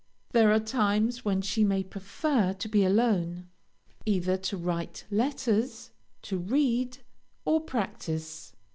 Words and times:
There 0.31 0.51
are 0.51 0.59
times 0.59 1.23
when 1.23 1.43
she 1.43 1.63
may 1.63 1.83
prefer 1.83 2.53
to 2.53 2.67
be 2.67 2.83
alone, 2.83 3.49
either 4.03 4.35
to 4.35 4.57
write 4.57 5.05
letters, 5.11 5.91
to 6.23 6.39
read, 6.39 6.97
or 7.45 7.61
practice. 7.61 8.51